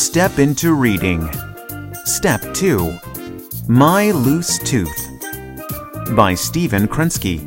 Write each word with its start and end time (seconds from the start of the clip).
step 0.00 0.38
into 0.38 0.72
reading. 0.72 1.28
Step 2.06 2.40
2 2.54 2.98
My 3.68 4.10
Loose 4.12 4.58
Tooth 4.60 5.06
by 6.16 6.34
Stephen 6.34 6.88
Krensky. 6.88 7.38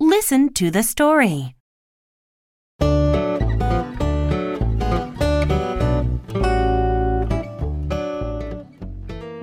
Listen 0.00 0.52
to 0.54 0.72
the 0.72 0.82
story. 0.82 1.54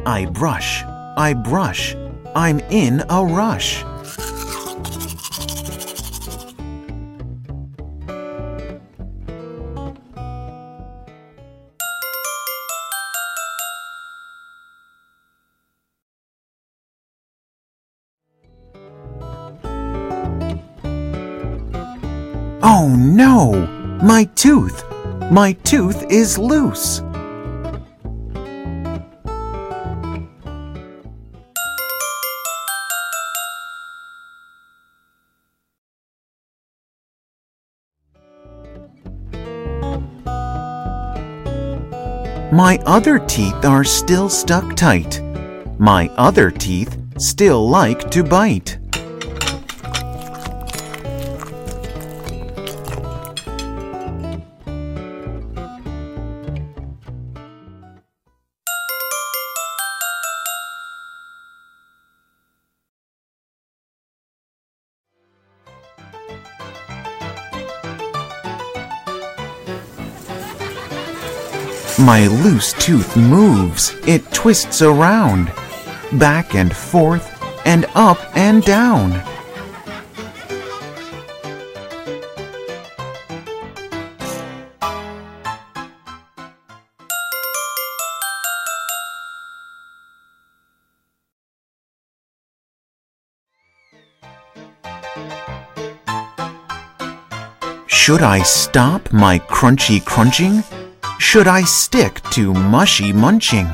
I 0.06 0.26
brush, 0.34 0.84
I 0.84 1.34
brush, 1.34 1.96
I'm 2.36 2.60
in 2.70 3.04
a 3.10 3.26
rush. 3.26 3.84
Oh 22.62 22.96
no! 22.96 23.68
My 24.04 24.26
tooth! 24.36 24.84
My 25.32 25.54
tooth 25.64 26.04
is 26.10 26.38
loose! 26.38 27.02
My 42.52 42.80
other 42.88 43.20
teeth 43.20 43.64
are 43.64 43.84
still 43.84 44.28
stuck 44.28 44.76
tight. 44.76 45.22
My 45.78 46.08
other 46.18 46.50
teeth 46.50 46.98
still 47.20 47.70
like 47.70 48.10
to 48.10 48.24
bite. 48.24 48.79
My 72.00 72.28
loose 72.28 72.72
tooth 72.72 73.18
moves, 73.18 73.94
it 74.08 74.32
twists 74.32 74.82
around, 74.82 75.52
back 76.14 76.56
and 76.56 76.74
forth, 76.74 77.28
and 77.66 77.86
up 77.94 78.18
and 78.38 78.64
down. 78.64 79.22
Should 97.88 98.22
I 98.22 98.42
stop 98.44 99.12
my 99.12 99.38
crunchy 99.38 100.04
crunching? 100.04 100.64
Should 101.20 101.48
I 101.48 101.64
stick 101.64 102.22
to 102.32 102.54
mushy 102.54 103.14
munching? 103.14 103.68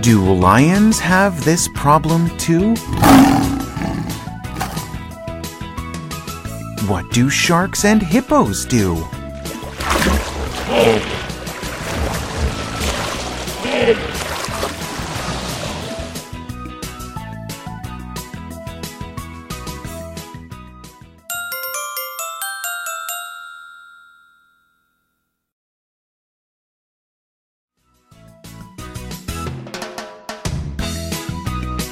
Do 0.00 0.32
lions 0.32 0.98
have 1.00 1.44
this 1.44 1.68
problem 1.74 2.34
too? 2.38 2.74
What 6.90 7.08
do 7.12 7.30
sharks 7.30 7.84
and 7.84 8.02
hippos 8.02 8.64
do? 8.64 8.96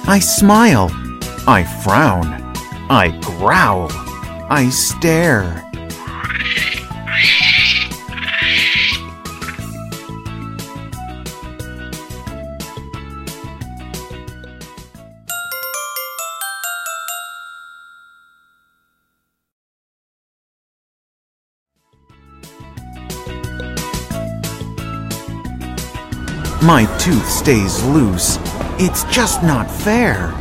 I 0.08 0.18
smile. 0.18 0.90
I 1.46 1.62
frown. 1.84 2.26
I 2.90 3.16
growl. 3.22 4.17
I 4.50 4.70
stare. 4.70 5.62
My 26.62 26.86
tooth 26.98 27.28
stays 27.28 27.82
loose. 27.84 28.38
It's 28.80 29.04
just 29.04 29.42
not 29.42 29.70
fair. 29.70 30.32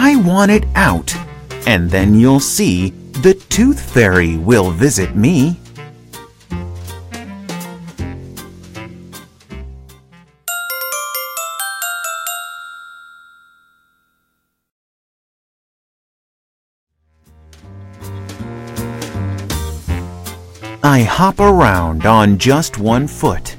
I 0.00 0.14
want 0.14 0.52
it 0.52 0.64
out, 0.76 1.12
and 1.66 1.90
then 1.90 2.14
you'll 2.14 2.38
see 2.38 2.90
the 3.20 3.34
tooth 3.34 3.80
fairy 3.80 4.36
will 4.36 4.70
visit 4.70 5.16
me. 5.16 5.58
I 20.84 21.02
hop 21.02 21.40
around 21.40 22.06
on 22.06 22.38
just 22.38 22.78
one 22.78 23.08
foot. 23.08 23.57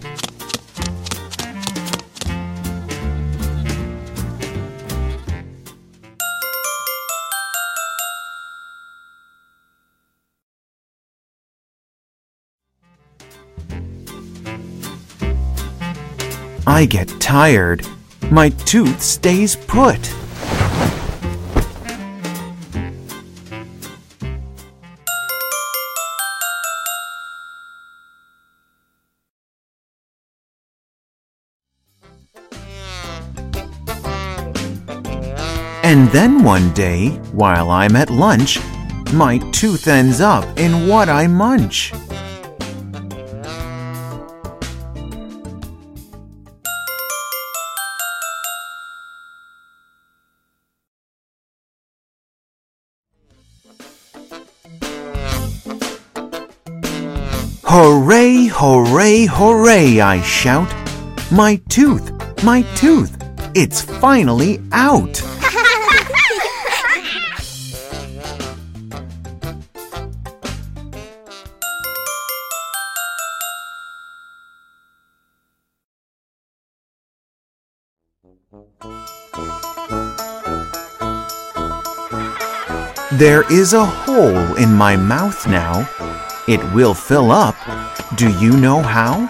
I 16.69 16.86
get 16.86 17.10
tired. 17.19 17.83
My 18.30 18.50
tooth 18.50 19.01
stays 19.01 19.56
put. 19.56 19.98
And 35.83 36.07
then 36.12 36.44
one 36.44 36.71
day, 36.75 37.10
while 37.31 37.71
I'm 37.71 37.95
at 37.95 38.12
lunch, 38.12 38.60
my 39.12 39.39
tooth 39.51 39.88
ends 39.88 40.21
up 40.21 40.45
in 40.60 40.88
what 40.88 41.10
I 41.10 41.25
munch. 41.25 41.92
Hooray, 57.71 58.48
hooray, 58.48 59.27
hooray, 59.30 60.01
I 60.01 60.24
shout. 60.24 60.74
My 61.31 61.62
tooth, 61.69 62.12
my 62.44 62.63
tooth, 62.74 63.16
it's 63.54 63.80
finally 63.80 64.60
out. 64.71 65.21
There 83.12 83.44
is 83.51 83.74
a 83.74 83.86
hole 83.86 84.56
in 84.56 84.74
my 84.74 84.95
mouth 84.98 85.48
now. 85.48 85.88
It 86.50 86.63
will 86.74 86.96
fill 86.96 87.31
up. 87.31 87.56
Do 88.16 88.28
you 88.40 88.57
know 88.57 88.81
how? 88.81 89.30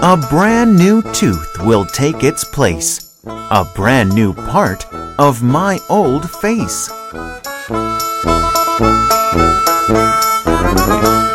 A 0.00 0.16
brand 0.30 0.78
new 0.78 1.02
tooth 1.12 1.58
will 1.64 1.86
take 1.86 2.22
its 2.22 2.44
place. 2.44 3.20
A 3.26 3.66
brand 3.74 4.14
new 4.14 4.32
part 4.32 4.86
of 5.18 5.42
my 5.42 5.80
old 5.90 6.30
face. 6.30 6.88
Thank 9.88 11.22
you. 11.22 11.27